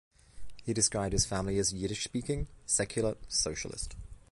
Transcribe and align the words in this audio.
He 0.63 0.73
described 0.73 1.13
his 1.13 1.27
family 1.27 1.59
as 1.59 1.75
Yiddish 1.75 2.03
speaking, 2.05 2.47
secular, 2.65 3.17
socialist. 3.27 3.93